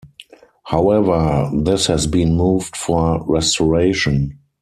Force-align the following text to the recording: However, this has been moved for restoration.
However, 0.63 1.51
this 1.53 1.85
has 1.85 2.07
been 2.07 2.35
moved 2.35 2.75
for 2.75 3.23
restoration. 3.27 4.39